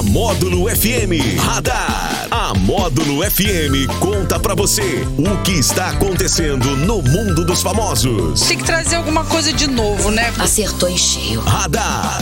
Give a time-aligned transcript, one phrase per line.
[0.00, 2.26] A Módulo FM Radar.
[2.30, 8.40] A Módulo FM conta pra você o que está acontecendo no mundo dos famosos.
[8.40, 10.32] Tem que trazer alguma coisa de novo, né?
[10.38, 11.40] Acertou em cheio.
[11.40, 12.18] Radar.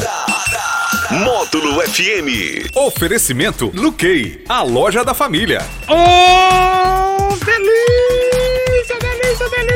[1.25, 2.69] Módulo FM.
[2.75, 5.65] Oferecimento Luquei, a loja da família.
[5.89, 6.98] Oh,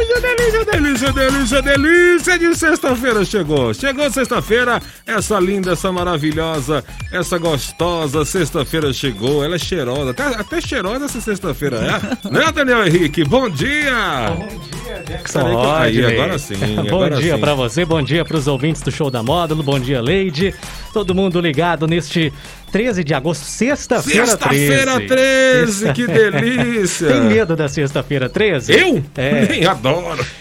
[0.04, 3.72] delícia, delícia, delícia, delícia, delícia, de sexta-feira chegou.
[3.74, 9.44] Chegou sexta-feira, essa linda, essa maravilhosa, essa gostosa sexta-feira chegou.
[9.44, 12.28] Ela é cheirosa, até, até cheirosa essa sexta-feira é.
[12.30, 13.24] né, Daniel Henrique?
[13.24, 14.30] Bom dia!
[14.36, 16.56] Bom dia, Jackson agora sim,
[16.88, 17.40] bom agora dia sim.
[17.40, 20.54] pra você, bom dia pros ouvintes do Show da Módulo, bom dia, Leide.
[20.92, 22.32] Todo mundo ligado neste
[22.70, 24.68] 13 de agosto, sexta-feira 13.
[24.68, 27.08] Sexta-feira 13, que delícia!
[27.08, 28.72] Tem medo da sexta-feira 13?
[28.72, 29.04] Eu?
[29.16, 29.46] É.
[29.46, 29.91] Nem adoro.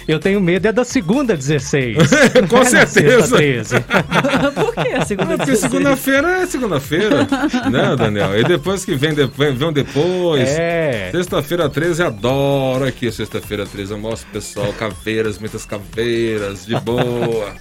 [0.08, 1.98] Eu tenho medo é da segunda 16.
[2.50, 3.22] Com é certeza.
[3.22, 3.76] sexta 13.
[4.56, 7.28] Por que a segunda Ah, porque segunda-feira é segunda-feira,
[7.72, 8.38] né, Daniel?
[8.40, 10.50] E depois que vem, depois, vem depois.
[10.50, 11.10] É.
[11.12, 13.12] Sexta-feira 13, adoro aqui.
[13.12, 17.54] Sexta-feira 13, eu mostro pessoal caveiras, muitas caveiras, de boa.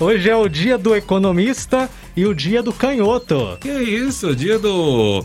[0.00, 3.56] Hoje é o dia do economista e o dia do canhoto.
[3.60, 5.24] Que isso, dia do.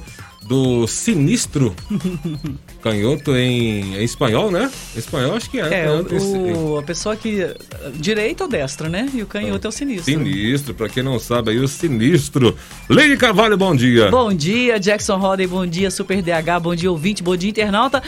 [0.52, 1.73] Do sinistro.
[2.83, 4.69] Canhoto em, em espanhol, né?
[4.94, 5.85] Em espanhol acho que é.
[5.85, 6.25] É, esse-
[6.57, 7.47] o, a pessoa que.
[7.95, 9.09] Direita ou destra, né?
[9.13, 10.11] E o canhoto é o sinistro.
[10.11, 12.57] Sinistro, pra quem não sabe aí, o sinistro.
[12.89, 14.09] Leide Carvalho, bom dia.
[14.09, 18.03] Bom dia, Jackson Roden, bom dia, Super DH, bom dia, ouvinte, bom dia, internauta.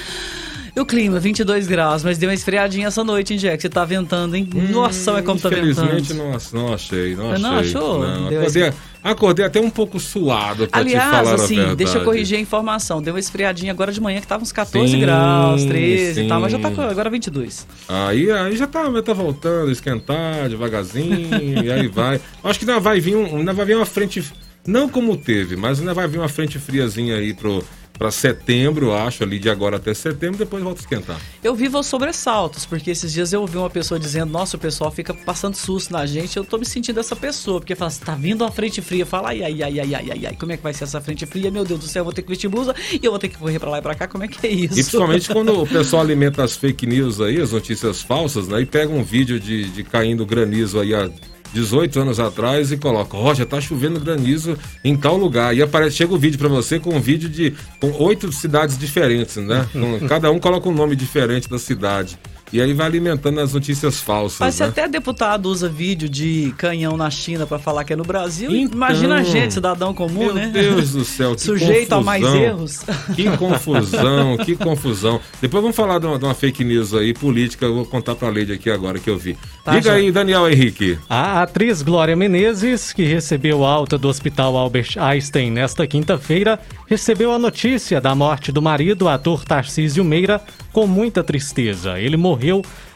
[0.75, 3.61] E o clima, 22 graus, mas deu uma esfriadinha essa noite, hein, Jack?
[3.61, 4.49] Você tá ventando, hein?
[4.71, 5.69] Nossa, é como tá ventando.
[5.69, 7.43] Infelizmente não, não achei, não achei.
[7.43, 7.99] não achou?
[7.99, 11.75] Não, acordei, acordei até um pouco suado pra te Aliás, falar a assim, verdade.
[11.75, 13.03] deixa eu corrigir a informação.
[13.03, 16.41] Deu uma esfriadinha agora de manhã que tava uns 14 Sim, graus, 13 e tal,
[16.41, 16.81] mas já tá sim.
[16.81, 17.67] agora 22.
[17.87, 22.19] Aí, aí já tá, já tá voltando, esquentar devagarzinho, e aí vai.
[22.43, 24.23] Acho que ainda vai vir um, ainda vai vir uma frente,
[24.65, 27.63] não como teve, mas ainda vai vir uma frente friazinha aí pro,
[27.97, 31.21] pra setembro, acho, ali de agora até setembro, depois volta a esquentar.
[31.43, 34.91] Eu vivo aos sobressaltos, porque esses dias eu ouvi uma pessoa dizendo, nossa, o pessoal
[34.91, 38.15] fica passando susto na gente, eu tô me sentindo essa pessoa, porque fala assim, tá
[38.15, 40.63] vindo uma frente fria, fala, ai, ai, ai, ai, ai, ai, ai, como é que
[40.63, 41.51] vai ser essa frente fria?
[41.51, 43.37] Meu Deus do céu, eu vou ter que vestir blusa e eu vou ter que
[43.37, 44.73] correr pra lá e pra cá, como é que é isso?
[44.73, 48.61] E principalmente quando o pessoal alimenta as fake news aí, as notícias falsas, né?
[48.61, 51.09] E pega um vídeo de, de caindo granizo aí há
[51.53, 55.55] 18 anos atrás e coloca, ó, já tá chovendo granizo em tal lugar.
[55.55, 59.37] E aparece, chega o vídeo pra você com um vídeo de com oito cidades diferentes,
[59.37, 59.67] né?
[60.09, 62.17] Cada um coloca um nome diferente da cidade.
[62.53, 64.69] E aí vai alimentando as notícias falsas, Mas se né?
[64.69, 68.75] até deputado usa vídeo de canhão na China pra falar que é no Brasil, Então,
[68.75, 70.51] imagina a gente, cidadão comum, Meu né?
[70.53, 72.41] Deus do céu, que Sujeito a mais confusão.
[72.43, 72.79] erros.
[73.15, 75.19] Que confusão, que confusão.
[75.41, 78.29] Depois vamos falar de uma, de uma fake news aí, política, eu vou contar pra
[78.29, 79.35] Leide aqui agora que eu vi.
[79.63, 79.93] Tá, Diga já.
[79.95, 80.99] aí, Daniel Henrique.
[81.09, 87.39] A atriz Glória Menezes, que recebeu alta do Hospital Albert Einstein nesta quinta-feira, recebeu a
[87.39, 90.39] notícia da morte do marido, ator Tarcísio Meira,
[90.71, 91.99] com muita tristeza.
[91.99, 92.42] Ele morreu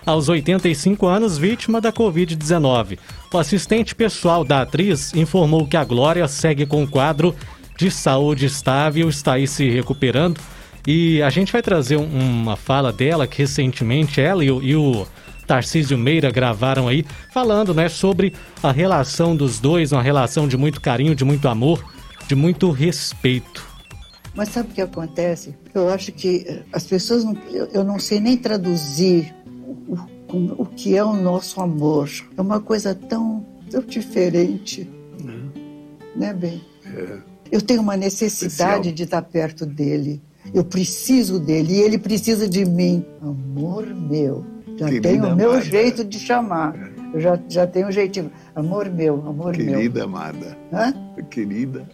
[0.06, 2.98] aos 85 anos, vítima da Covid-19.
[3.34, 7.36] O assistente pessoal da atriz informou que a Glória segue com um quadro
[7.78, 10.40] de saúde estável, está aí se recuperando.
[10.86, 14.76] E a gente vai trazer um- uma fala dela que recentemente ela e o, e
[14.76, 15.06] o
[15.46, 18.34] Tarcísio Meira gravaram aí, falando né, sobre
[18.64, 21.84] a relação dos dois, uma relação de muito carinho, de muito amor,
[22.28, 23.66] de muito respeito.
[24.36, 25.56] Mas sabe o que acontece?
[25.74, 27.36] Eu acho que as pessoas não.
[27.74, 29.34] Eu não sei nem traduzir
[29.68, 29.98] o,
[30.34, 32.10] o, o que é o nosso amor.
[32.38, 34.90] É uma coisa tão, tão diferente.
[36.16, 36.62] Né, bem?
[37.52, 38.94] Eu tenho uma necessidade Especial.
[38.96, 40.22] de estar perto dele.
[40.54, 43.06] Eu preciso dele e ele precisa de mim.
[43.22, 44.46] Amor meu.
[44.78, 45.66] Já Querida tenho o meu amada.
[45.66, 46.76] jeito de chamar.
[47.14, 48.32] Eu já, já tenho um jeitinho.
[48.56, 49.66] Amor meu, amor meu.
[49.78, 50.58] Querida amada.
[50.72, 50.94] Hã?
[51.30, 51.88] Querida.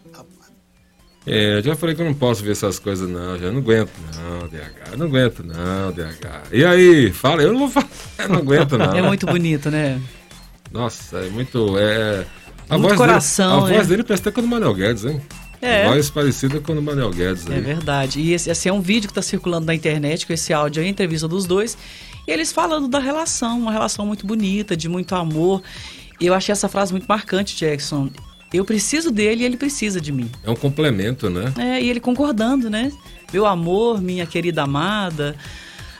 [1.25, 3.37] É, eu já falei que eu não posso ver essas coisas, não.
[3.37, 4.91] Já não aguento, não, DH.
[4.91, 6.27] Eu não aguento, não, DH.
[6.51, 7.11] E aí?
[7.11, 7.87] Fala, eu não vou falar.
[8.29, 8.93] Não aguento, não.
[8.95, 9.99] É muito bonito, né?
[10.71, 11.77] Nossa, é muito.
[11.77, 12.25] É...
[12.69, 13.75] A Muito voz coração, dele, A né?
[13.75, 15.21] voz dele parece até com do Manuel Guedes, hein?
[15.61, 15.87] É.
[15.87, 17.49] Voz parecida com do Manuel Guedes.
[17.49, 17.61] É Aí.
[17.61, 18.19] verdade.
[18.19, 20.87] E esse, esse é um vídeo que tá circulando na internet com esse áudio aí,
[20.87, 21.77] a entrevista dos dois.
[22.27, 25.61] E eles falando da relação, uma relação muito bonita, de muito amor.
[26.19, 28.09] E eu achei essa frase muito marcante, Jackson.
[28.53, 30.29] Eu preciso dele e ele precisa de mim.
[30.43, 31.53] É um complemento, né?
[31.57, 32.91] É, e ele concordando, né?
[33.33, 35.35] Meu amor, minha querida amada.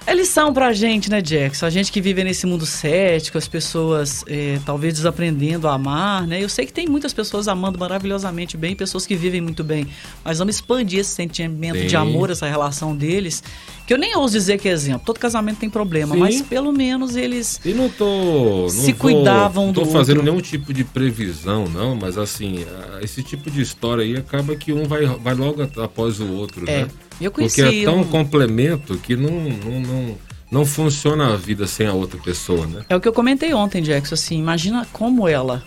[0.06, 1.66] É lição pra gente, né, Jackson?
[1.66, 6.44] A gente que vive nesse mundo cético, as pessoas é, talvez desaprendendo a amar, né?
[6.44, 9.88] Eu sei que tem muitas pessoas amando maravilhosamente bem, pessoas que vivem muito bem.
[10.24, 11.88] Mas vamos expandir esse sentimento Sim.
[11.88, 13.42] de amor, essa relação deles.
[13.86, 15.02] Que eu nem ouso dizer que é exemplo.
[15.06, 16.20] Todo casamento tem problema, Sim.
[16.22, 17.60] mas pelo menos eles.
[17.66, 18.62] E não tô.
[18.64, 20.32] Não Se vou- cuidavam não tô do fazendo outro.
[20.32, 24.72] nenhum tipo de previsão, não, mas assim, ah, esse tipo de história aí acaba que
[24.72, 26.84] um vai, vai logo após o outro, É.
[26.84, 26.88] né?
[27.20, 30.18] Eu Porque conheci é tão um- complemento que não, não, não,
[30.50, 32.84] não funciona a vida sem a outra pessoa, né?
[32.90, 35.62] É o que eu comentei ontem, Jackson, assim, imagina como ela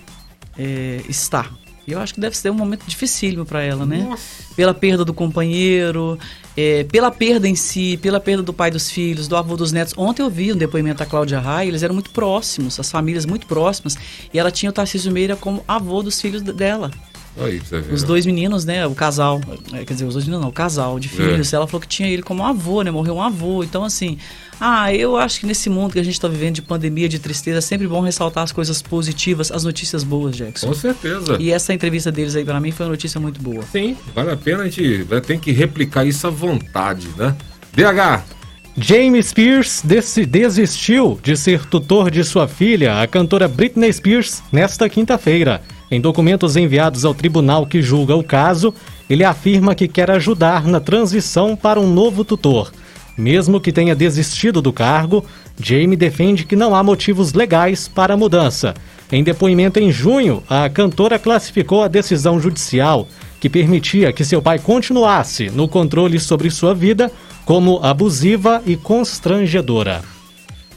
[0.59, 1.51] é, está.
[1.87, 4.09] E eu acho que deve ser um momento dificílimo para ela, né?
[4.57, 6.19] Pela perda do companheiro,
[6.57, 9.95] é, pela perda em si, pela perda do pai dos filhos, do avô dos netos.
[9.97, 13.47] Ontem eu vi um depoimento da Cláudia Raia, eles eram muito próximos, as famílias muito
[13.47, 13.97] próximas,
[14.33, 16.91] e ela tinha o Tarcísio Meira como avô dos filhos de- dela.
[17.39, 17.77] Aí, você.
[17.93, 18.87] Os dois meninos, né?
[18.87, 19.41] O casal.
[19.73, 21.53] é, Quer dizer, os dois meninos não, o casal de filhos.
[21.53, 22.91] Ela falou que tinha ele como avô, né?
[22.91, 23.63] Morreu um avô.
[23.63, 24.19] Então, assim.
[24.59, 27.59] Ah, eu acho que nesse mundo que a gente tá vivendo de pandemia, de tristeza,
[27.59, 30.69] é sempre bom ressaltar as coisas positivas, as notícias boas, Jackson.
[30.69, 31.37] Com certeza.
[31.39, 33.63] E essa entrevista deles aí, pra mim, foi uma notícia muito boa.
[33.71, 37.37] Sim, vale a pena a gente ter que replicar isso à vontade, né?
[37.75, 38.25] DH,
[38.79, 44.89] James Spears desi- desistiu de ser tutor de sua filha, a cantora Britney Spears, nesta
[44.89, 45.61] quinta-feira.
[45.91, 48.75] Em documentos enviados ao tribunal que julga o caso,
[49.09, 52.73] ele afirma que quer ajudar na transição para um novo tutor.
[53.17, 55.25] Mesmo que tenha desistido do cargo,
[55.59, 58.75] Jamie defende que não há motivos legais para a mudança.
[59.11, 63.07] Em depoimento em junho, a cantora classificou a decisão judicial
[63.41, 67.11] que permitia que seu pai continuasse no controle sobre sua vida
[67.45, 70.16] como abusiva e constrangedora.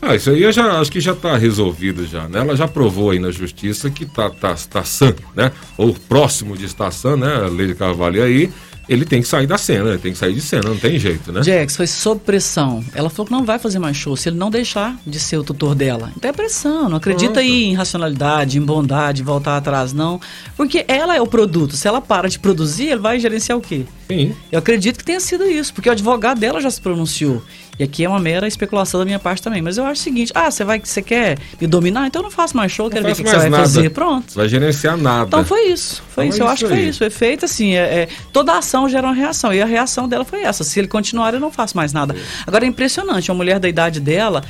[0.02, 2.40] Ah, isso aí eu já acho que já está resolvido já, né?
[2.40, 5.52] Ela já provou aí na justiça que tá, tá, tá sã, né?
[5.78, 7.36] Ou próximo de estar sã, né?
[7.36, 8.50] A Lady Carvalho aí,
[8.88, 11.32] ele tem que sair da cena, ele tem que sair de cena, não tem jeito,
[11.32, 11.44] né?
[11.44, 12.84] Jax foi sob pressão.
[12.96, 15.44] Ela falou que não vai fazer mais show se ele não deixar de ser o
[15.44, 16.12] tutor dela.
[16.18, 16.90] Então é pressão.
[16.90, 17.40] Não acredita Pronto.
[17.46, 20.20] aí em racionalidade, em bondade, voltar atrás, não.
[20.58, 21.76] Porque ela é o produto.
[21.76, 23.86] Se ela para de produzir, ele vai gerenciar o quê?
[24.08, 24.34] Sim.
[24.52, 27.44] Eu acredito que tenha sido isso, porque o advogado dela já se pronunciou.
[27.80, 29.62] E aqui é uma mera especulação da minha parte também.
[29.62, 32.06] Mas eu acho o seguinte: ah, você vai, você quer me dominar?
[32.08, 33.64] Então eu não faço mais show, quero ver o que, que você vai nada.
[33.64, 33.90] fazer.
[33.92, 34.34] Pronto.
[34.36, 35.28] Vai gerenciar nada.
[35.28, 36.04] Então foi isso.
[36.10, 36.44] Foi Então isso.
[36.44, 36.90] é Eu isso acho que foi aí.
[36.90, 37.00] isso.
[37.00, 37.76] Foi feito assim.
[37.76, 39.54] É, é, toda ação gera uma reação.
[39.54, 40.64] E a reação dela foi essa.
[40.66, 42.14] Se ele continuar, eu não faço mais nada.
[42.46, 43.32] Agora é impressionante.
[43.32, 44.44] Uma mulher da idade dela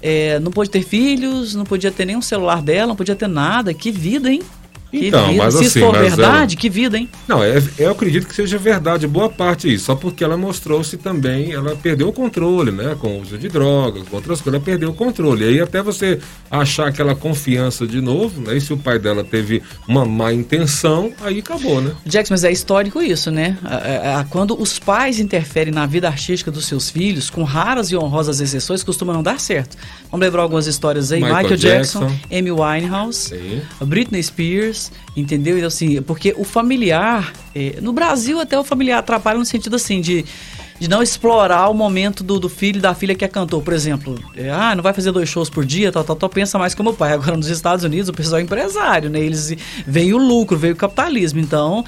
[0.00, 3.74] é, não pôde ter filhos, não podia ter nenhum celular dela, não podia ter nada.
[3.74, 4.42] Que vida, hein?
[4.92, 7.08] Então, mas Se assim, isso for mas verdade, que vida, hein?
[7.26, 11.52] Não, é, eu acredito que seja verdade, boa parte isso, só porque ela mostrou-se também,
[11.52, 12.96] ela perdeu o controle, né?
[13.00, 15.44] Com o uso de drogas, com outras coisas, ela perdeu o controle.
[15.44, 16.18] E aí até você
[16.50, 18.56] achar aquela confiança de novo, né?
[18.56, 21.92] E se o pai dela teve uma má intenção, aí acabou, né?
[22.06, 23.58] Jackson, mas é histórico isso, né?
[24.30, 28.82] Quando os pais interferem na vida artística dos seus filhos, com raras e honrosas exceções,
[28.82, 29.76] costuma não dar certo.
[30.10, 31.20] Vamos lembrar algumas histórias aí.
[31.20, 32.38] Michael Michael, Jackson, Jackson.
[32.38, 33.62] Amy Winehouse, Sim.
[33.84, 34.75] Britney Spears,
[35.16, 35.56] entendeu?
[35.56, 40.00] Então, assim, porque o familiar, eh, no Brasil até o familiar atrapalha no sentido assim
[40.00, 40.24] de
[40.78, 43.72] de não explorar o momento do, do filho e da filha que é cantor, por
[43.72, 44.14] exemplo.
[44.36, 46.90] eh, ah, não vai fazer dois shows por dia, tal, tal, tal, pensa mais como
[46.90, 47.12] o pai.
[47.16, 49.18] Agora, nos Estados Unidos, o pessoal é empresário, né?
[49.18, 49.56] Eles
[49.86, 51.40] veio o lucro, veio o capitalismo.
[51.40, 51.82] Então,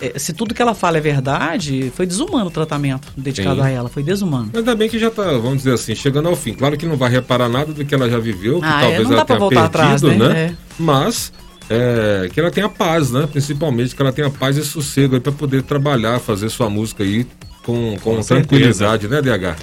[0.00, 3.66] eh, se tudo que ela fala é verdade, foi desumano o tratamento dedicado Sim.
[3.66, 4.46] a ela, foi desumano.
[4.52, 6.52] Mas ainda bem que já tá, vamos dizer assim, chegando ao fim.
[6.54, 9.04] Claro que não vai reparar nada do que ela já viveu, que Ah, é, talvez
[9.04, 10.28] não ela dá pra tenha voltar perdido, atrás, né?
[10.28, 10.40] né?
[10.46, 10.54] É.
[10.80, 11.32] Mas
[11.70, 13.28] é, que ela tenha paz, né?
[13.30, 17.26] Principalmente que ela tenha paz e sossego para poder trabalhar, fazer sua música aí
[17.64, 19.56] com, com, Com tranquilidade, né, DH?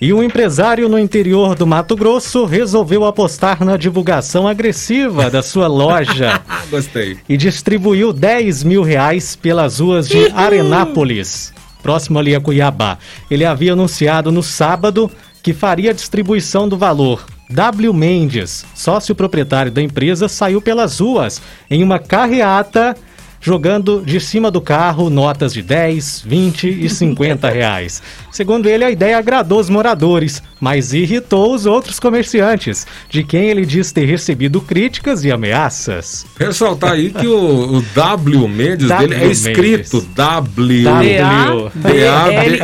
[0.00, 5.68] E um empresário no interior do Mato Grosso resolveu apostar na divulgação agressiva da sua
[5.68, 7.16] loja gostei.
[7.28, 12.98] e distribuiu 10 mil reais pelas ruas de Arenápolis, próximo ali a Cuiabá.
[13.30, 15.10] Ele havia anunciado no sábado
[15.42, 17.24] que faria a distribuição do valor.
[17.48, 17.92] W.
[17.92, 22.96] Mendes, sócio proprietário da empresa, saiu pelas ruas em uma carreata
[23.44, 28.02] jogando de cima do carro notas de 10, 20 e 50 reais.
[28.32, 33.66] Segundo ele, a ideia agradou os moradores, mas irritou os outros comerciantes, de quem ele
[33.66, 36.24] diz ter recebido críticas e ameaças.
[36.38, 40.14] Ressaltar aí que o, o W Mendes W dele é escrito Mendes.
[40.14, 40.84] W.
[40.84, 41.70] W.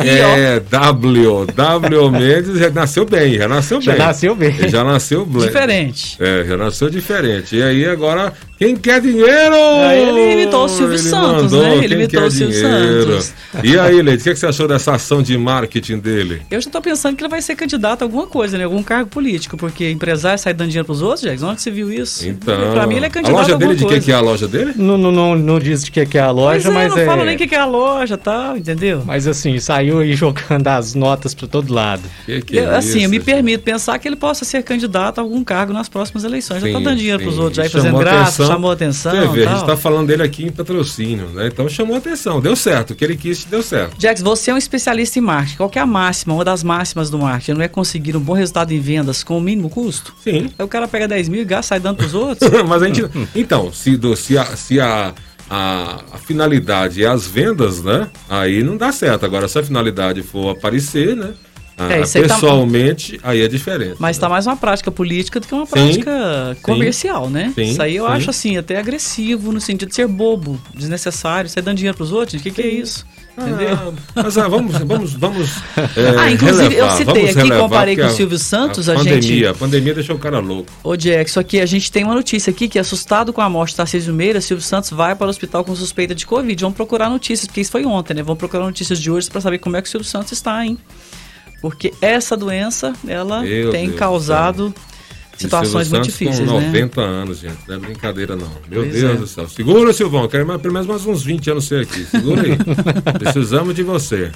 [0.03, 1.45] É, W.
[1.45, 4.01] W Mendes já nasceu bem, já nasceu Já bem.
[4.01, 4.69] nasceu bem.
[4.69, 5.41] Já nasceu bem.
[5.43, 6.17] Diferente.
[6.19, 7.55] É, já nasceu diferente.
[7.55, 9.55] E aí agora Quem quer dinheiro?
[9.55, 11.77] Aí ele imitou o Silvio Ele Santos, mandou, né?
[11.77, 13.19] Ele quem imitou quer o Silvio dinheiro?
[13.19, 13.33] Santos.
[13.63, 16.43] E aí, Leite, o que, que você achou dessa ação de marketing dele?
[16.51, 18.63] Eu já tô pensando que ele vai ser candidato a alguma coisa, né?
[18.63, 21.47] Algum cargo político, porque empresário sai dando dinheiro pros outros, Jackson.
[21.47, 22.29] Onde você viu isso?
[22.29, 22.71] Então.
[22.71, 24.47] Pra mim ele é A candidato loja a alguma dele, de que, é a loja
[24.47, 24.73] dele?
[24.75, 27.05] Não, não, não, não diz de que que é a loja, é, mas não é.
[27.07, 29.01] fala nem o que que é a loja e tal, entendeu?
[29.03, 32.03] Mas assim, saiu aí jogando as notas pra todo lado.
[32.27, 35.17] Que que Eu, é assim, eu me isso, permito pensar que ele possa ser candidato
[35.17, 36.61] a algum cargo nas próximas eleições.
[36.61, 37.41] já tá Sim, dando dinheiro pros sim.
[37.41, 38.50] outros aí, fazendo graça.
[38.53, 39.11] Chamou atenção.
[39.11, 41.47] Você vê, a gente tá falando dele aqui em patrocínio, né?
[41.47, 42.91] Então chamou atenção, deu certo.
[42.91, 43.95] O que ele quis, deu certo.
[43.99, 45.57] Jax, você é um especialista em marketing.
[45.57, 47.53] Qual que é a máxima, uma das máximas do marketing?
[47.53, 50.13] Não é conseguir um bom resultado em vendas com o mínimo custo?
[50.23, 50.49] Sim.
[50.57, 52.49] Aí o cara pega 10 mil e gasta, sai dando pros outros.
[52.67, 53.05] Mas a gente.
[53.35, 55.13] Então, se, do- se, a, se a,
[55.49, 58.07] a, a finalidade é as vendas, né?
[58.29, 59.25] Aí não dá certo.
[59.25, 61.31] Agora, se a finalidade for aparecer, né?
[61.89, 63.95] Ah, É, tá- pessoalmente, aí é diferente.
[63.99, 64.21] Mas né?
[64.21, 67.51] tá mais uma prática política do que uma Sim, prática comercial, né?
[67.55, 68.11] sim, isso aí eu sim.
[68.11, 72.39] acho assim, até agressivo, no sentido de ser bobo, desnecessário, sair dando dinheiro pros outros.
[72.39, 73.05] O que, que é isso?
[73.37, 73.69] Entendeu?
[73.73, 73.91] Ah,
[74.23, 75.49] mas ah, vamos, vamos, vamos.
[75.95, 78.89] é, Ah, inclusive, eu relevar, citei vamos aqui, relevar, comparei com o a- Silvio Santos,
[78.89, 80.69] a pandemia, gente- A pandemia deixou o cara louco.
[80.83, 83.69] Ô, Jack, só que a gente tem uma notícia aqui que, assustado com a morte
[83.71, 86.61] de Tarcísio Meira, Silvio Santos vai para o hospital com suspeita de Covid.
[86.61, 88.21] Vamos procurar notícias, porque isso foi ontem, né?
[88.21, 90.77] Vamos procurar notícias de hoje para saber como é que o Silvio Santos está, hein?
[91.61, 94.73] Porque essa doença, ela Meu tem Deus do causado
[95.41, 96.67] situações muito difíceis, com né?
[96.67, 97.57] 90 anos, gente.
[97.67, 98.51] Não é brincadeira, não.
[98.69, 99.15] Meu Pois Deus é.
[99.15, 99.49] do céu.
[99.49, 100.27] Segura, Silvão.
[100.27, 102.05] Quero mais, pelo menos mais uns 20 anos ser aqui.
[102.05, 102.57] Segura aí.
[103.19, 104.31] Precisamos de você.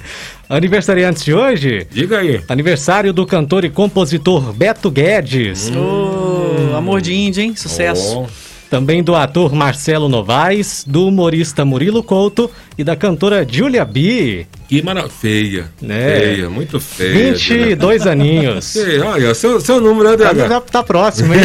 [0.48, 1.86] Aniversariantes de hoje?
[1.90, 2.42] Diga aí.
[2.48, 5.70] Aniversário do cantor e compositor Beto Guedes.
[5.70, 7.54] Ô, amor de índio, hein?
[7.54, 8.18] Sucesso.
[8.18, 8.26] Ó,
[8.68, 14.44] Também do ator Marcelo Novaes, do humorista Murilo Couto e da cantora Julia B.
[14.68, 15.12] que maravilha.
[15.16, 15.70] Feia.
[15.80, 16.18] Né?
[16.18, 17.32] Feia, muito feia.
[17.34, 18.74] 22 aninhos.
[18.74, 20.48] Ei, olha, seu, seu número é Já, DH.
[20.48, 21.42] já tá próximo, hein?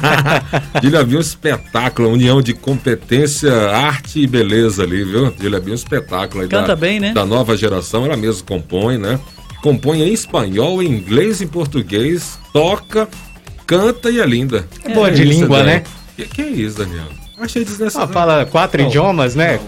[0.82, 5.30] Dília viu um espetáculo, união de competência, arte e beleza ali, viu?
[5.30, 7.12] Dília viu um espetáculo aí Canta da, bem, né?
[7.14, 9.18] da nova geração, ela mesma compõe, né?
[9.62, 13.08] Compõe em espanhol, em inglês e em português, toca,
[13.66, 14.66] canta e é linda.
[14.84, 15.82] É boa de língua, né?
[16.16, 17.06] Que, que é isso, Daniel?
[17.36, 18.12] Achei Ah, desnecessário.
[18.12, 18.88] fala quatro Não.
[18.88, 19.58] idiomas, né?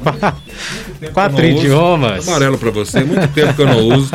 [1.12, 1.66] quatro Eu não uso.
[1.66, 2.28] idiomas.
[2.28, 4.10] Amarelo pra você, muito tempo que eu não uso.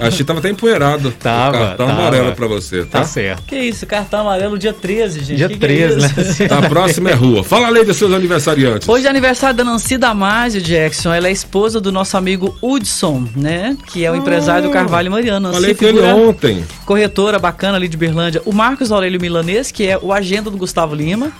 [0.00, 1.10] Achei que tava até empoeirado.
[1.12, 2.00] Tava, O cartão tava.
[2.00, 3.00] amarelo pra você, tá?
[3.00, 3.42] Tá certo.
[3.44, 5.36] Que isso, cartão amarelo dia 13, gente.
[5.36, 5.96] Dia Que que é 13,
[6.44, 6.48] né?
[6.50, 7.42] A próxima é rua.
[7.44, 8.88] Fala além dos seus aniversariantes.
[8.88, 11.12] Hoje é aniversário da Nancy Damasio Jackson.
[11.12, 13.76] Ela é esposa do nosso amigo Hudson, né?
[13.86, 15.48] Que é o empresário do Carvalho Mariano.
[15.48, 16.64] Nancy Falei com ele ontem.
[16.84, 18.42] corretora bacana ali de Berlândia.
[18.44, 21.30] O Marcos Aurélio Milanês, que é o agenda do Gustavo Lima.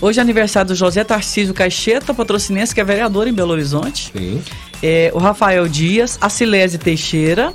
[0.00, 4.12] Hoje é aniversário do José Tarcísio Caixeta, patrocinense, que é vereador em Belo Horizonte.
[4.16, 4.42] Sim.
[4.82, 7.54] É, o Rafael Dias, a Silese Teixeira,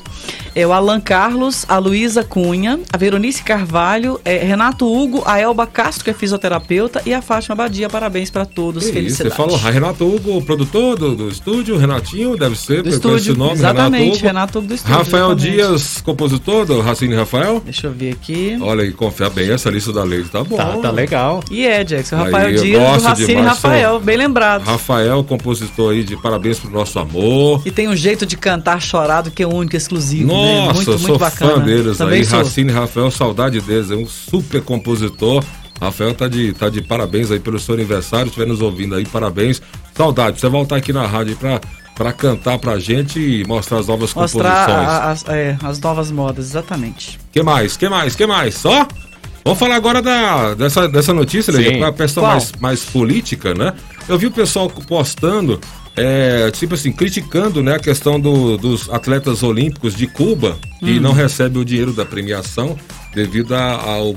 [0.56, 5.68] é, o Alan Carlos, a Luísa Cunha, a Veronice Carvalho, é, Renato Hugo, a Elba
[5.68, 7.90] Castro, que é fisioterapeuta, e a Fátima Badia.
[7.90, 8.84] Parabéns para todos.
[8.84, 9.30] Que isso, Felicidade.
[9.30, 13.54] você falou ah, Renato Hugo, produtor do, do estúdio, Renatinho, deve ser, Do estúdio, nome,
[13.54, 14.60] exatamente, Renato Renato Hugo.
[14.60, 14.98] Hugo do estúdio.
[14.98, 15.52] Rafael exatamente.
[15.52, 17.62] Dias, compositor do Racine Rafael.
[17.64, 18.58] Deixa eu ver aqui.
[18.62, 20.58] Olha aí, confia bem, essa lista da lei tá bom.
[20.58, 21.44] Tá, tá legal.
[21.50, 24.64] E é, Jackson, Aí, Rafael eu Dias do Racine demais, Rafael, bem lembrado.
[24.64, 27.62] Rafael, compositor aí de Parabéns pro Nosso Amor.
[27.66, 30.34] E tem um jeito de cantar chorado que é único, exclusivo, né?
[30.42, 31.52] Nossa, Muito, eu muito sou bacana.
[31.54, 32.26] fã deles Também aí.
[32.26, 32.40] sou.
[32.40, 33.92] Racine Rafael, saudade deles.
[33.92, 35.44] É um super compositor.
[35.82, 38.28] Rafael tá de, tá de parabéns aí pelo seu aniversário.
[38.28, 39.62] Estiver nos ouvindo aí, parabéns.
[39.96, 40.40] Saudade.
[40.40, 41.62] Você voltar aqui na rádio aí pra,
[41.96, 45.24] pra cantar pra gente e mostrar as novas Mostrar composições.
[45.30, 47.20] é, as novas modas, exatamente.
[47.32, 47.78] Que mais?
[47.78, 48.16] Que mais?
[48.16, 48.56] Que mais?
[48.56, 48.86] Só?
[49.44, 51.52] Vamos falar agora da, dessa, dessa notícia.
[51.54, 53.74] Leandro, a questão mais, mais política, né?
[54.08, 55.60] Eu vi o pessoal postando,
[56.02, 61.02] é, tipo assim, criticando né, a questão do- dos atletas olímpicos de Cuba, que Hum.
[61.02, 62.78] não recebem o dinheiro da premiação
[63.14, 64.16] devido ao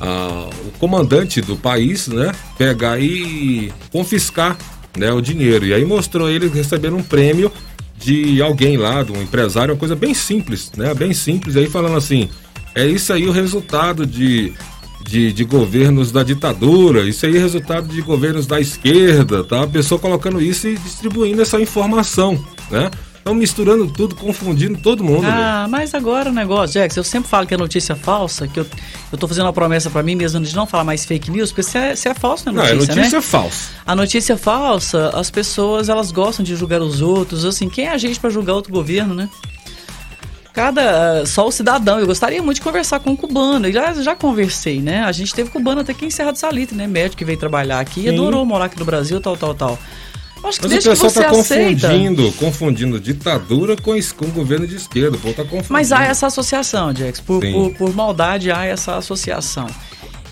[0.00, 4.56] o comandante do país, né, pegar e confiscar
[4.96, 5.66] né, o dinheiro.
[5.66, 7.50] E aí mostrou eles recebendo um prêmio
[7.96, 10.94] de alguém lá, de um empresário, uma coisa bem simples, né?
[10.94, 12.28] Bem simples, aí falando assim,
[12.74, 14.52] é isso aí o resultado de,
[15.04, 19.62] de, de governos da ditadura, isso aí é resultado de governos da esquerda, tá?
[19.62, 22.90] A pessoa colocando isso e distribuindo essa informação, né?
[23.20, 25.22] Então misturando tudo, confundindo todo mundo.
[25.22, 25.28] né?
[25.30, 28.66] Ah, mas agora o negócio, Jax, eu sempre falo que é notícia falsa, que eu,
[29.12, 31.62] eu tô fazendo uma promessa pra mim mesmo de não falar mais fake news, porque
[31.62, 33.22] se é, se é falso não Não, é é notícia, notícia né?
[33.22, 33.70] falsa.
[33.86, 37.98] A notícia falsa, as pessoas, elas gostam de julgar os outros, assim, quem é a
[37.98, 39.28] gente pra julgar outro governo, né?
[40.58, 44.16] Cada, só o cidadão, eu gostaria muito de conversar com um cubano, eu já, já
[44.16, 45.02] conversei, né?
[45.04, 46.84] A gente teve cubano até aqui em Serra do Salitre, né?
[46.88, 48.08] Médico que veio trabalhar aqui, Sim.
[48.08, 49.78] adorou morar aqui no Brasil, tal, tal, tal.
[50.42, 51.88] Acho que Mas o pessoal você tá aceita...
[51.88, 55.16] confundindo, confundindo ditadura com, com governo de esquerda.
[55.16, 55.72] O povo tá confundindo.
[55.72, 57.20] Mas há essa associação, Jax.
[57.20, 59.66] Por, por, por maldade há essa associação.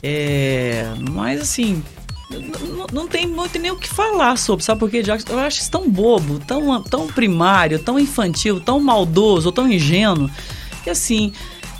[0.02, 1.82] É, mas assim,
[2.92, 5.32] Não, tem muito nem o que falar sobre, sabe por quê, Jackson?
[5.32, 10.28] Eu acho isso tão bobo, tão, tão primário, tão infantil, tão maldoso, tão ingênuo,
[10.82, 11.32] que assim,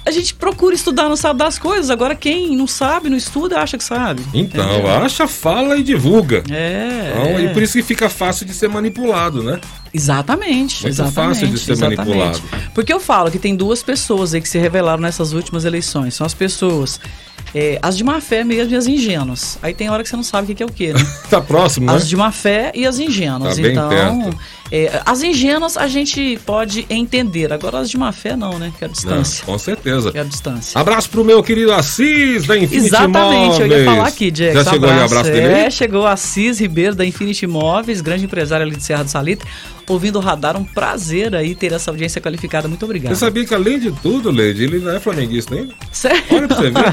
[0.07, 1.91] a gente procura estudar, não sabe das coisas.
[1.91, 4.23] Agora, quem não sabe, não estuda, acha que sabe.
[4.33, 4.89] Então, Entendeu?
[4.89, 6.45] acha, fala e divulga.
[6.49, 7.11] É.
[7.11, 7.45] Então, é.
[7.45, 9.61] E por isso que fica fácil de ser manipulado, né?
[9.93, 11.15] Exatamente, Muito exatamente.
[11.15, 11.99] fácil de ser exatamente.
[11.99, 12.41] manipulado.
[12.73, 16.15] Porque eu falo que tem duas pessoas aí que se revelaram nessas últimas eleições.
[16.15, 17.01] São as pessoas,
[17.55, 19.59] é, as de má fé mesmo e as ingênuas.
[19.63, 21.01] Aí tem hora que você não sabe o que é o que, né?
[21.31, 21.95] Tá próximo, né?
[21.95, 23.57] As de má fé e as ingênuas.
[23.57, 24.31] Tá então.
[24.71, 27.53] É, as ingênuas a gente pode entender.
[27.53, 28.73] Agora as de má fé não, né?
[28.79, 29.45] Quero Não, distância.
[29.45, 30.11] com certeza.
[30.13, 30.81] Quero distância.
[30.81, 33.85] Abraço pro meu querido Assis da Infinity Exatamente, eu ia Móveis.
[33.85, 34.55] falar aqui, Jack.
[34.55, 35.47] Já chegou aí o abraço dele?
[35.53, 39.49] É, chegou Assis Ribeiro da Infinity Móveis, grande empresário ali de Serra do Salitre,
[39.89, 40.57] ouvindo o radar.
[40.57, 42.67] Um prazer aí ter essa audiência qualificada.
[42.69, 43.15] Muito obrigado.
[43.15, 45.73] Você sabia que além de tudo, Leide, ele não é flamenguista ainda?
[45.93, 46.23] Sério?
[46.31, 46.85] Olha pra você ver.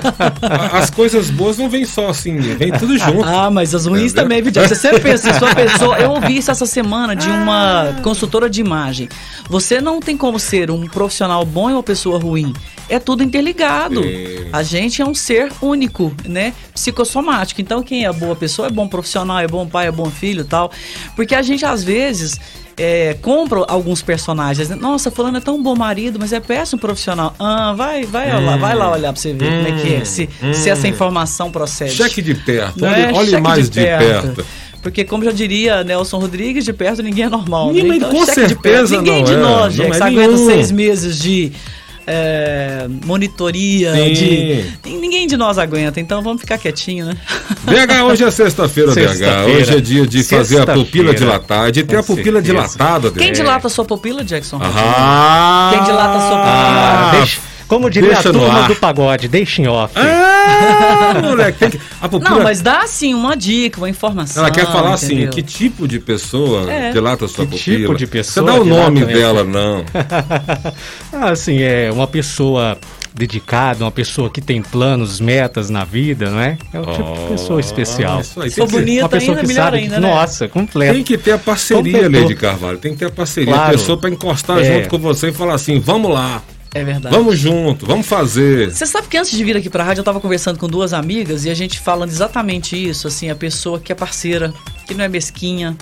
[0.74, 3.24] As coisas boas não vêm só assim, vem tudo junto.
[3.24, 4.24] Ah, mas as ruins Entendeu?
[4.24, 4.68] também, Jack?
[4.70, 5.98] Você sempre pensa sua pessoa.
[5.98, 7.63] Eu ouvi isso essa semana de uma
[8.02, 9.10] consultora de imagem.
[9.50, 12.54] Você não tem como ser um profissional bom e uma pessoa ruim.
[12.90, 14.02] É tudo interligado.
[14.52, 16.54] A gente é um ser único, né?
[16.74, 17.62] Psicossomático.
[17.62, 20.72] Então, quem é boa pessoa é bom profissional, é bom pai, é bom filho tal.
[21.16, 22.40] Porque a gente, às vezes.
[22.78, 24.70] é, compra alguns personagens.
[24.70, 27.36] Nossa, fulano é tão bom marido, mas é péssimo profissional.
[27.40, 30.06] Ah, vai, vai, lá, vai lá olhar pra você ver como é que é.
[30.06, 31.92] Se, se essa informação procede.
[31.92, 32.84] Cheque de perto.
[32.84, 33.14] Olha, é?
[33.14, 34.46] olhe Cheque mais de perto.
[34.84, 37.72] Porque, como já diria Nelson Rodrigues, de perto ninguém é normal.
[37.74, 37.82] né?
[37.82, 38.88] Ninguém- com cheque de perto.
[38.90, 40.46] certeza Ninguém não de é, nós, não Jax, é aguenta nenhum.
[40.46, 41.52] seis meses de
[42.06, 43.94] é, monitoria.
[43.94, 44.14] Sim.
[44.14, 47.14] De, ninguém de nós aguenta, então vamos ficar quietinho, né?
[47.64, 48.94] BH, hoje é sexta-feira, BH.
[49.08, 49.46] Sexta-feira.
[49.62, 52.54] Hoje é dia de fazer a pupila dilatar, de ter Com a pupila certeza.
[52.68, 53.12] dilatada.
[53.12, 53.36] Quem BH.
[53.36, 54.60] dilata a sua pupila, Jackson?
[54.62, 56.44] Ah, Quem dilata a sua pupila?
[56.46, 59.94] Ah, Deixa- como diria deixa a turma do pagode, deixa em off.
[59.98, 64.44] Ah, moleque, tem que, a pupila, Não, mas dá assim uma dica, uma informação.
[64.44, 65.32] ela quer falar assim, entendeu?
[65.32, 66.92] que tipo de pessoa É.
[66.92, 67.78] dilata a sua Que pupila.
[67.80, 69.84] tipo de pessoa Você dá o nome dela, não.
[71.12, 72.78] Ah, assim, é uma pessoa
[73.16, 76.58] dedicada, uma pessoa que tem planos, metas na vida, não é?
[76.74, 78.22] É o tipo de pessoa especial.
[78.22, 80.08] Isso aí, que- bonita uma pessoa ainda, que melhor sabe ainda, que, né?
[80.10, 80.94] nossa, completo.
[80.96, 82.22] Tem que ter a parceria, Completou.
[82.22, 82.78] Lady Carvalho.
[82.80, 83.54] Tem que ter a parceria.
[83.54, 83.70] Claro.
[83.70, 84.64] A pessoa pra encostar É.
[84.64, 86.42] junto com você e falar assim: vamos lá,
[86.74, 87.16] É verdade.
[87.16, 88.72] vamos junto, vamos fazer.
[88.72, 91.46] Você sabe que antes de vir aqui pra rádio eu tava conversando com duas amigas
[91.46, 94.52] e a gente falando exatamente isso, assim, a pessoa que é parceira,
[94.88, 95.78] que não é mesquinha,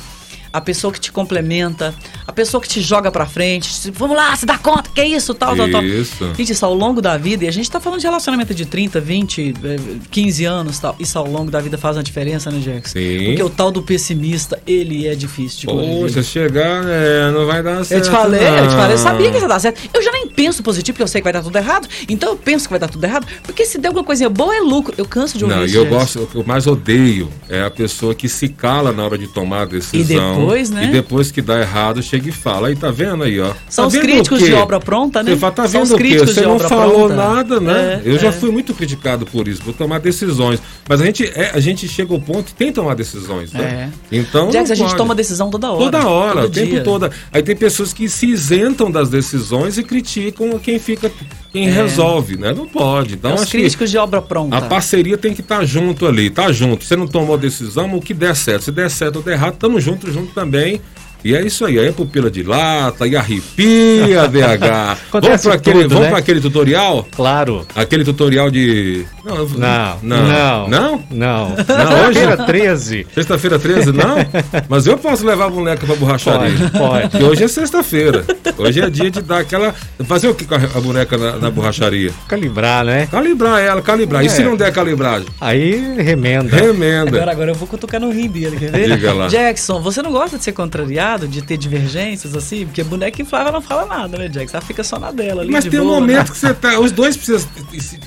[0.53, 1.93] a pessoa que te complementa,
[2.27, 5.08] a pessoa que te joga pra frente, te- vamos lá, se dá conta, que é
[5.08, 5.84] isso, tal, tal, tal.
[5.84, 6.25] Isso.
[6.36, 9.00] Gente, isso ao longo da vida, e a gente tá falando de relacionamento de 30,
[9.00, 9.75] 20, eh,
[10.10, 10.96] 15 anos tal.
[11.00, 13.00] Isso ao longo da vida faz uma diferença, né, Jackson?
[13.00, 13.25] Sim.
[13.27, 15.65] Porque o tal do pessimista, ele é difícil de.
[15.67, 18.01] Poxa, chegar, é, não vai dar certo.
[18.05, 19.41] Eu te falei, eu te falei, eu sabia que não.
[19.43, 19.79] ia dar certo.
[19.93, 21.88] Eu já nem penso positivo, porque eu sei que vai dar tudo errado.
[22.10, 23.26] Então eu penso que vai dar tudo errado.
[23.43, 24.93] Porque se der alguma coisinha boa, é lucro.
[24.97, 25.73] Eu canso de ouvir Não, isso.
[25.76, 29.04] e eu gosto, o que eu mais odeio é a pessoa que se cala na
[29.04, 30.40] hora de tomar a decisão.
[30.41, 30.86] E depois, né?
[30.86, 32.67] E depois que dá errado, chega e fala.
[32.69, 33.51] Aí tá vendo aí, ó.
[33.69, 35.32] São Tá os críticos de obra pronta, né?
[35.32, 36.04] Você fala, tá São vendo os o quê?
[36.04, 37.15] críticos Você não falou pronta.
[37.15, 38.01] nada, né?
[38.06, 38.32] É, eu já é.
[38.32, 40.62] fui muito criticado por isso, por tomar decisões.
[40.88, 43.91] Mas a gente, é, a gente chega ao ponto e tem que tomar decisões, né?
[44.12, 44.51] Então.
[44.51, 45.84] Jax, a gente toma decisão toda hora.
[45.84, 47.10] Toda hora, o tempo todo.
[47.32, 51.12] Aí tem pessoas que se isentam das decisões e criticam quem fica,
[51.52, 52.54] quem resolve, né?
[52.54, 53.16] Não pode.
[53.16, 54.56] Então, É os críticos de obra pronta.
[54.58, 56.86] a parceria tem que estar junto ali, tá junto.
[56.86, 58.64] Você não tomou decisão, o que der certo.
[58.66, 60.80] Se der certo ou der errado, tamo junto, junto também.
[61.23, 64.97] E é isso aí, aí a pupila de lata, e arrepia, BH.
[65.12, 66.10] vamos para aquele, tudo, vamos né?
[66.10, 67.07] pra aquele tutorial?
[67.15, 67.65] Claro.
[67.75, 69.05] Aquele tutorial de.
[69.23, 70.27] Não, eu- Não, não.
[70.27, 70.67] não.
[70.67, 71.03] Não?
[71.12, 71.49] Não.
[71.49, 72.19] Não, hoje?
[72.19, 73.07] Sexta-feira 13.
[73.13, 74.15] Sexta-feira 13, não?
[74.67, 76.57] Mas eu posso levar a boneca pra borracharia.
[76.57, 77.10] Pode, pode.
[77.10, 78.25] Porque hoje é sexta-feira.
[78.57, 79.75] Hoje é dia de dar aquela.
[80.05, 82.12] Fazer o que com a boneca na, na borracharia?
[82.27, 83.07] Calibrar, né?
[83.12, 84.25] Calibrar ela, calibrar.
[84.25, 84.45] E se É.
[84.45, 85.27] não der calibragem?
[85.39, 86.55] Aí remenda.
[86.55, 87.10] Remenda.
[87.17, 88.89] Agora, agora eu vou cutucar no rim dele, quer ver?
[88.95, 89.27] Diga lá.
[89.27, 92.65] Jackson, você não gosta de ser contrariado, de ter divergências assim?
[92.65, 94.58] Porque boneca inflável não fala nada, né, Jackson?
[94.58, 96.32] Ela fica só na dela ali Mas de tem um boa, momento né?
[96.32, 96.80] que você tá.
[96.80, 97.47] Os dois precisam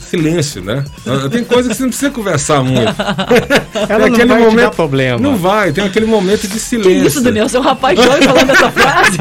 [0.01, 0.85] silêncio, né?
[1.31, 2.95] Tem coisa que você não precisa conversar muito.
[3.88, 5.19] Ela não vai te dar problema.
[5.19, 7.07] Não vai, tem aquele momento de Que silêncio.
[7.07, 7.49] isso, Daniel?
[7.49, 9.19] Você é um rapaz jovem falando essa frase?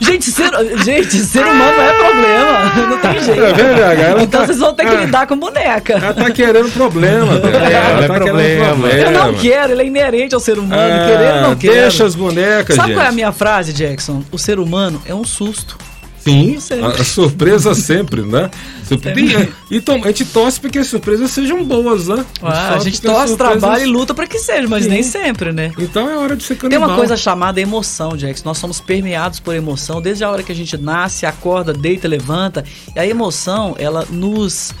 [0.00, 0.50] gente, ser,
[0.84, 2.86] gente, ser humano é problema.
[2.88, 3.42] Não tem jeito.
[3.42, 5.00] É verdade, ela então tá- vocês vão ter que Ah.
[5.04, 5.94] lidar com boneca.
[5.94, 7.56] Ela tá querendo problema, velho.
[7.56, 8.88] Ela é tá problema.
[8.88, 10.74] querendo Eu não quero, ele é inerente ao ser humano.
[10.82, 11.74] Ah, querer, não quero.
[11.74, 14.22] Deixa as bonecas, Sabe qual é a minha frase, Jackson?
[14.32, 15.76] O ser humano é um susto.
[16.18, 16.86] Sim, Sempre.
[17.00, 18.50] a, surpresa sempre, né?
[18.88, 19.52] Surpre- Sempre.
[19.70, 22.24] E tom- a gente torce para que as surpresas sejam boas, né?
[22.42, 24.90] Ah, a gente torce, surpresas- trabalha e luta pra que seja, mas Sim.
[24.90, 25.70] nem sempre, né?
[25.78, 26.88] Então é hora de ser Tem canibal.
[26.88, 28.42] uma coisa chamada emoção, Jackson.
[28.44, 32.64] Nós somos permeados por emoção desde a hora que a gente nasce, acorda, deita, levanta.
[32.96, 34.74] E a emoção, ela nos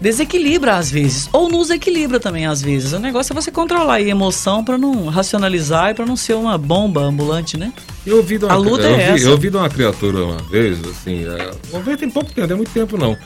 [0.00, 2.92] desequilibra às vezes, ou nos equilibra também às vezes.
[2.92, 6.56] O negócio é você controlar a emoção pra não racionalizar e pra não ser uma
[6.58, 7.72] bomba ambulante, né?
[8.06, 9.24] Eu ouvi uma, A luta eu é essa.
[9.24, 12.54] eu ouvi de uma criatura uma vez, assim, é, uma vez tem pouco tempo, não
[12.54, 13.16] é muito tempo não.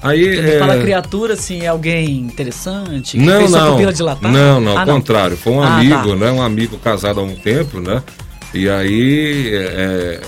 [0.00, 3.72] Aí, Ele é, fala criatura assim, é alguém interessante, que Não, fez sua não.
[3.72, 4.30] pupila dilatar.
[4.30, 5.36] Não, não, Ah, ao contrário.
[5.36, 6.16] Foi um Ah, amigo, tá.
[6.16, 6.30] né?
[6.30, 8.00] Um amigo casado há um tempo, né?
[8.54, 10.20] E aí é,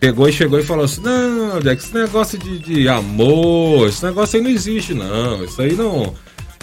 [0.00, 4.38] pegou e chegou e falou assim: Não, Jack, esse negócio de, de amor, esse negócio
[4.38, 5.44] aí não existe, não.
[5.44, 6.14] Isso aí não.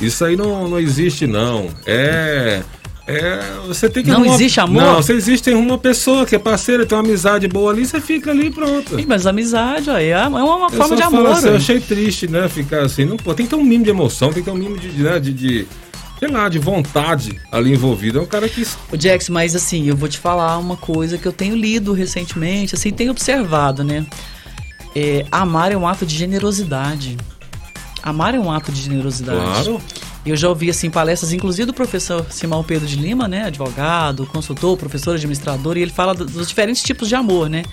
[0.02, 1.69] Isso aí não, não existe, não.
[1.86, 2.62] É.
[3.08, 4.82] É, você tem que Não arrumar- existe amor?
[4.82, 8.32] Não, você existe uma pessoa que é parceira, tem uma amizade boa ali, você fica
[8.32, 9.00] ali e pronto.
[9.00, 11.28] Ih, Mas amizade, aí é uma uma Eu forma de amor.
[11.28, 11.58] assim, eu né?
[11.58, 12.50] achei triste, né?
[12.50, 13.06] Ficar assim.
[13.06, 14.88] Não, pô, tem que ter um mínimo de emoção, tem que ter um mínimo de,
[15.04, 15.67] né, de, de,
[16.19, 18.19] sei lá, de vontade ali envolvido.
[18.19, 18.63] É um cara que.
[18.91, 22.75] O Jax, mas assim, eu vou te falar uma coisa que eu tenho lido recentemente,
[22.75, 24.06] assim, tenho observado, né?
[24.95, 27.17] É, amar é um ato de generosidade.
[28.01, 29.39] Amar é um ato de generosidade.
[29.39, 29.82] Claro.
[30.25, 34.75] Eu já ouvi assim palestras, inclusive do professor Simão Pedro de Lima, né, advogado, consultor,
[34.75, 37.63] professor, administrador, e ele fala do- dos diferentes tipos de amor, né?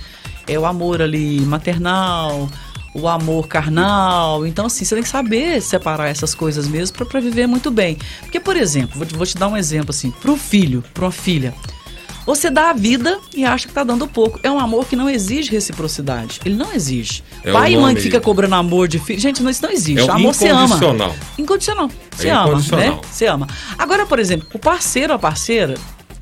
[0.47, 2.51] É o amor ali maternal,
[2.95, 4.47] o amor carnal.
[4.47, 7.99] Então assim, você tem que saber separar essas coisas mesmo pra pra viver muito bem.
[8.21, 11.13] Porque por exemplo, vou te, vou te dar um exemplo assim, pro filho, pra uma
[11.13, 11.55] filha,
[12.25, 14.39] você dá a vida e acha que tá dando pouco.
[14.43, 16.41] É um amor que não exige reciprocidade.
[16.45, 17.25] Ele não exige.
[17.43, 19.19] É Pai e mãe que fica cobrando amor de filho.
[19.19, 20.09] Gente, não, isso não existe.
[20.09, 20.65] É amor se ama.
[20.67, 21.15] incondicional.
[21.39, 21.91] Incondicional.
[22.17, 23.01] Você É ama, né?
[23.11, 23.49] Você ama.
[23.77, 25.75] Agora, por exemplo, o parceiro, a parceira,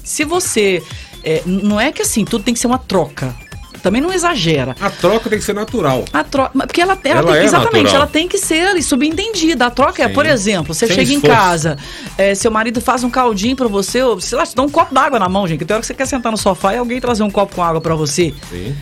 [0.02, 0.82] se você.
[1.22, 3.36] é, não é que assim, tudo tem que ser uma troca.
[3.82, 4.74] Também não exagera.
[4.80, 6.04] A troca tem que ser natural.
[6.12, 8.02] A troca, porque ela, ela Ela tem, é exatamente, natural.
[8.02, 9.66] ela tem que ser subentendida.
[9.66, 10.14] A troca é, Sim.
[10.14, 11.36] por exemplo, você Sem chega em esforço.
[11.36, 11.78] casa,
[12.18, 14.94] é, seu marido faz um caldinho pra você, ou sei lá, te dá um copo
[14.94, 15.58] d'água na mão, gente.
[15.60, 17.62] Que tem hora que você quer sentar no sofá e alguém trazer um copo com
[17.62, 18.34] água pra você.
[18.50, 18.74] Sim.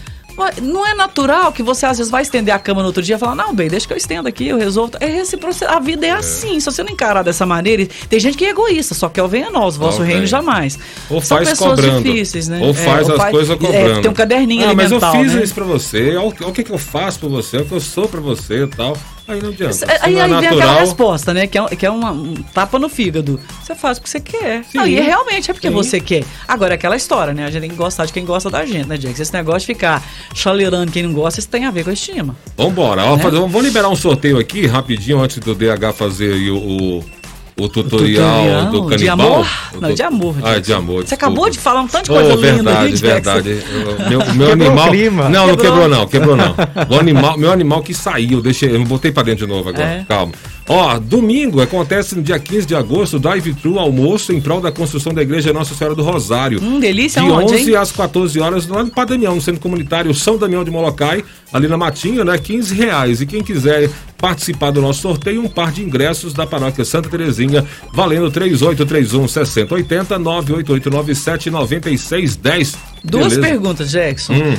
[0.62, 3.18] Não é natural que você às vezes vai estender a cama no outro dia e
[3.18, 4.92] falar, não, bem, deixa que eu estendo aqui, eu resolvo.
[5.00, 5.74] É reciprocidade.
[5.76, 6.58] A vida é, assim.
[6.60, 7.86] Se você não encarar dessa maneira.
[8.08, 10.26] Tem gente que é egoísta, só quer o venenoso, vosso Ó, reino velho.
[10.26, 10.78] jamais.
[11.10, 12.02] Ou São faz pessoas cobrando.
[12.02, 12.60] difíceis, né?
[12.62, 13.98] Ou É, faz as coisas cobrando.
[13.98, 15.42] É, tem um caderninho ah, ali mas eu fiz né?
[15.42, 16.16] isso pra você.
[16.16, 18.20] Olha, o- o que, que eu faço pra você, olha o que eu sou pra
[18.20, 18.96] você e tal.
[19.28, 19.86] Aí não adianta.
[20.00, 20.78] Aí, não é aí vem aquela natural.
[20.80, 21.46] resposta, né?
[21.46, 23.38] Que é, um- que é uma, um tapa no fígado.
[23.62, 24.64] Você faz o que você quer.
[24.64, 24.78] Sim.
[24.78, 25.74] Não, e realmente é porque Sim.
[25.74, 26.24] você quer.
[26.48, 27.44] Agora, é aquela história, né?
[27.44, 29.20] A gente tem que gostar de quem gosta da gente, né, Jack?
[29.20, 30.02] Esse negócio de ficar
[30.34, 32.34] chaleirando quem não gosta, isso tem a ver com a estima.
[32.56, 33.02] Vambora.
[33.02, 33.08] Né?
[33.10, 37.04] Ó, fazer- vamos liberar um sorteio aqui rapidinho antes do DH fazer aí o,
[37.58, 38.96] o, o tutorial, do canibal.
[38.96, 39.46] De amor?
[39.80, 40.34] Não, de amor.
[40.42, 40.96] Ah, de amor.
[40.96, 41.24] Você desculpa.
[41.26, 43.02] acabou de falar um tanto de coisa Oh, linda verdade, ali, Jack.
[43.04, 43.62] verdade.
[44.06, 44.88] O Meu, meu animal.
[44.90, 45.28] clima.
[45.28, 45.72] Não, não Quebrou.
[45.72, 46.54] quebrou, não, quebrou não.
[46.96, 49.84] O animal, meu animal que saiu, deixei, eu botei pra dentro de novo agora.
[49.84, 50.04] É.
[50.08, 50.32] Calma.
[50.68, 54.70] Ó, domingo acontece no dia 15 de agosto o Drive Thru almoço em prol da
[54.70, 56.60] construção da igreja Nossa Senhora do Rosário.
[56.62, 57.76] Hum, delícia, De onde, 11 hein?
[57.76, 61.66] às 14 horas lá no Padre Damião, no Centro Comunitário São Damião de Molokai, ali
[61.68, 62.36] na Matinha, né?
[62.36, 63.22] 15 reais.
[63.22, 67.64] E quem quiser participar do nosso sorteio, um par de ingressos da Paróquia Santa Terezinha,
[67.94, 72.76] valendo 3831 6080 98897 9610.
[73.02, 73.40] Duas Beleza?
[73.40, 74.34] perguntas, Jackson.
[74.34, 74.56] Hum.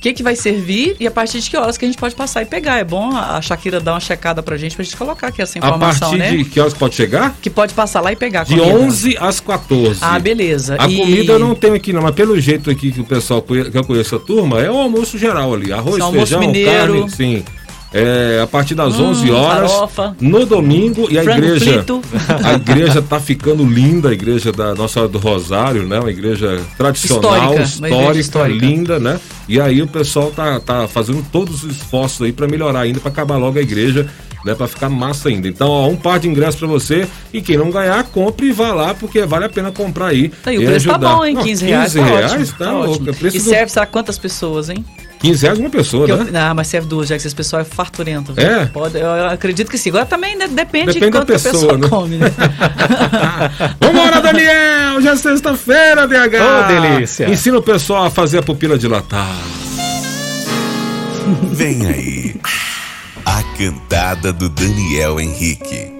[0.00, 2.14] O que, que vai servir e a partir de que horas que a gente pode
[2.14, 2.78] passar e pegar?
[2.78, 5.58] É bom a a Shakira dar uma checada pra gente, pra gente colocar aqui essa
[5.58, 6.30] A informação, partir né?
[6.38, 7.36] de que horas pode chegar?
[7.42, 8.78] Que pode passar lá e pegar a De comida.
[8.78, 9.98] 11 às 14.
[10.00, 10.76] Ah, beleza.
[10.78, 13.42] A E- comida eu não tenho aqui não, mas pelo jeito aqui que o pessoal
[13.42, 15.70] que eu conheço a turma, é o almoço geral ali.
[15.70, 16.70] Arroz, Esse almoço feijão, mineiro.
[16.70, 17.44] carne, sim.
[17.92, 20.16] É, a partir das Hum, 11 horas, farofa.
[20.20, 21.72] no domingo, e a Frango igreja.
[21.74, 22.00] frito.
[22.44, 25.98] A igreja tá ficando linda, a igreja da Nossa Senhora do Rosário, né?
[25.98, 28.64] Uma igreja tradicional, Histórica, histórica, igreja histórica.
[28.66, 29.18] linda, né?
[29.48, 33.10] E aí o pessoal tá, tá fazendo todos os esforços aí para melhorar ainda, para
[33.10, 34.08] acabar logo a igreja,
[34.44, 34.54] né?
[34.54, 35.48] Para ficar massa ainda.
[35.48, 38.72] Então, ó, um par de ingressos para você e quem não ganhar, compre e vá
[38.72, 40.30] lá, porque vale a pena comprar aí.
[40.46, 41.14] O e preço tá ajudar.
[41.16, 41.34] bom, hein?
[41.34, 41.92] Não, 15 reais.
[41.92, 42.90] 15 tá reais, ótimo, tá, tá louco.
[42.92, 43.10] ótimo.
[43.10, 44.84] É preço E do- serve, sabe quantas pessoas, hein?
[45.20, 46.26] 15 reais uma pessoa, Que né?
[46.32, 48.32] eu- ah, mas serve duas, já que esse pessoal é farturento.
[48.38, 48.64] É?
[48.66, 49.90] Pode, eu, acredito que sim.
[49.90, 51.88] Agora também né, depende, Depende de da quanto a pessoa, pessoa né?
[51.88, 52.26] come, né?
[53.80, 55.00] Vambora, Daniel!
[55.02, 56.14] Já é sexta-feira, DH!
[56.14, 57.28] Ô, delícia.
[57.28, 59.28] Ensina o pessoal a fazer a pupila dilatar.
[61.52, 62.36] Vem aí.
[63.26, 65.99] A cantada do Daniel Henrique.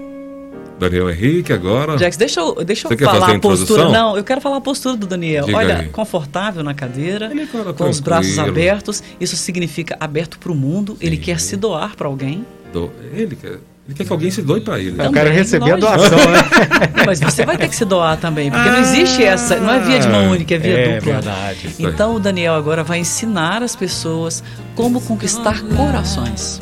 [0.80, 1.96] Daniel Henrique agora.
[1.98, 3.88] Jax, deixa eu, deixa eu falar a a postura.
[3.90, 5.44] Não, eu quero falar a postura do Daniel.
[5.44, 5.88] Diga Olha, aí.
[5.90, 8.56] confortável na cadeira, Ele é cara com os braços tranquilo.
[8.56, 9.02] abertos.
[9.20, 10.96] Isso significa aberto para o mundo.
[11.00, 12.44] Ele quer se doar para alguém.
[12.72, 13.48] Do- Ele quer,
[13.86, 14.94] ele quer que alguém se doe pra ele.
[15.02, 16.08] Eu quero receber a lógico.
[16.10, 16.38] doação, né?
[17.04, 19.98] Mas você vai ter que se doar também, porque não existe essa, não é via
[19.98, 21.12] de mão única, é via É dupla.
[21.14, 21.74] verdade.
[21.78, 24.42] Então o Daniel agora vai ensinar as pessoas
[24.76, 26.60] como conquistar corações.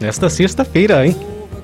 [0.00, 1.16] Nesta sexta-feira, hein?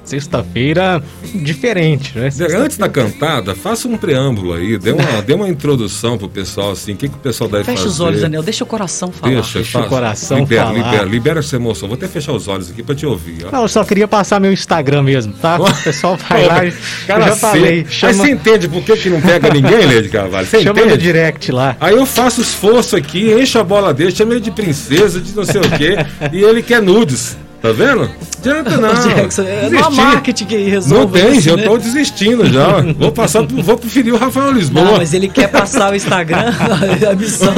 [0.05, 1.03] Sexta-feira
[1.35, 2.29] diferente, né?
[2.59, 6.93] Antes da cantada, faça um preâmbulo aí, dê uma, dê uma introdução pro pessoal, assim,
[6.93, 7.89] o que, que o pessoal deve Fecha fazer.
[7.89, 8.43] os olhos, Daniel.
[8.43, 9.33] Deixa o coração falar.
[9.33, 10.79] Deixa, Deixa o faz- coração libera, falar.
[10.79, 11.89] Libera, libera essa emoção.
[11.89, 13.47] Vou até fechar os olhos aqui pra te ouvir.
[13.47, 13.51] Ó.
[13.51, 15.59] Não, eu só queria passar meu Instagram mesmo, tá?
[15.61, 16.73] O pessoal vai lá e
[17.07, 17.87] Cara, eu já falei.
[17.89, 20.47] Chama, Mas você entende por que, que não pega ninguém, Lê de Carvalho?
[20.47, 21.03] Você chama no entende?
[21.03, 21.77] direct lá.
[21.81, 25.45] Aí eu faço esforço aqui, encho a bola dele, chamo ele de princesa, de não
[25.45, 25.97] sei o quê,
[26.33, 27.37] e ele quer nudes.
[27.65, 28.11] Tá vendo?
[28.41, 28.93] Adianta não.
[29.09, 31.63] Jackson, é não marketing que resolva Não tem, isso, eu né?
[31.63, 32.83] tô desistindo já.
[32.99, 34.85] Vou passar, pro- vou preferir o Rafael Lisboa.
[34.85, 36.53] Não, mas ele quer passar o Instagram,
[37.11, 37.55] a missão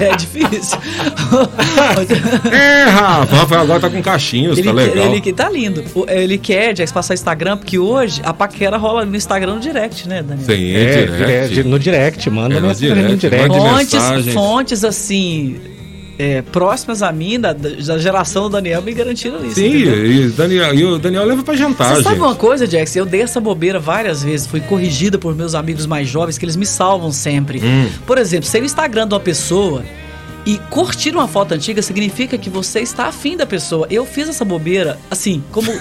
[0.00, 0.76] é, é difícil.
[2.50, 5.06] É, Rafa, o Rafael agora tá com cachinhos, Ele, tá legal.
[5.06, 5.84] ele que tá lindo.
[5.94, 10.08] O- Ele quer, Jax, passar Instagram, porque hoje a paquera rola no Instagram no direct,
[10.08, 10.44] né, Daniel?
[10.46, 11.60] Sim, É, direct.
[11.60, 13.96] é, no direct, manda É, no mensagem no direct, direct.
[13.96, 15.56] Fontes, fontes assim,
[16.18, 19.54] é, próximas a mim, da, da geração do Daniel, me garantiram isso.
[19.54, 20.06] Sim, entendeu?
[20.06, 22.24] e, Daniel, e o Daniel leva pra jantar, Você sabe gente.
[22.24, 22.96] uma coisa, Jax?
[22.96, 26.56] Eu dei essa bobeira várias vezes, fui corrigida por meus amigos mais jovens, que eles
[26.56, 27.60] me salvam sempre.
[27.62, 27.88] Hum.
[28.04, 29.84] Por exemplo, ser o Instagram de uma pessoa
[30.44, 33.86] e curtir uma foto antiga significa que você está afim da pessoa.
[33.90, 35.72] Eu fiz essa bobeira, assim, como.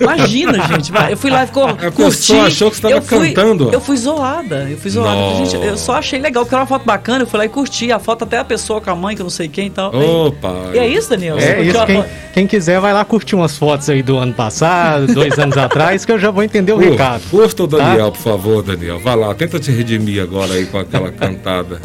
[0.00, 0.92] Imagina, gente.
[1.10, 1.64] Eu fui lá e ficou.
[1.68, 1.94] A curti.
[1.96, 3.70] pessoa achou que você tava eu fui, cantando.
[3.72, 4.66] Eu fui zoada.
[4.70, 5.14] Eu fui zoada.
[5.14, 5.44] Nossa.
[5.56, 7.22] Gente, eu só achei legal, porque era uma foto bacana.
[7.22, 9.24] Eu fui lá e curti a foto até a pessoa com a mãe, que eu
[9.24, 9.94] não sei quem e tal.
[9.94, 10.70] Opa.
[10.72, 11.38] E é isso, Daniel?
[11.38, 15.38] É isso, quem, quem quiser vai lá curtir umas fotos aí do ano passado, dois
[15.38, 17.22] anos atrás, que eu já vou entender o Pô, recado.
[17.30, 17.78] Curta o Tá?
[17.78, 19.00] Daniel, por favor, Daniel.
[19.00, 21.80] Vai lá, tenta te redimir agora aí com aquela cantada.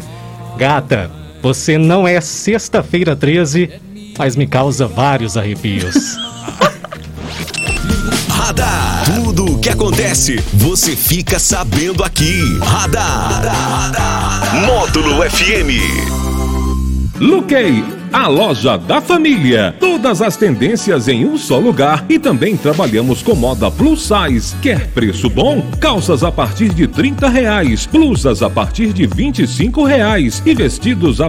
[0.56, 1.10] Gata,
[1.42, 3.70] você não é sexta-feira 13,
[4.18, 5.94] mas me causa vários arrepios.
[8.50, 9.04] Radar.
[9.04, 12.42] Tudo o que acontece, você fica sabendo aqui.
[12.60, 13.44] Radar.
[14.66, 15.70] Módulo FM.
[17.20, 19.74] Luquei, a loja da família.
[19.78, 24.56] Todas as tendências em um só lugar e também trabalhamos com moda plus size.
[24.62, 25.62] Quer preço bom?
[25.78, 31.28] Calças a partir de 30 reais, blusas a partir de 25 reais e vestidos a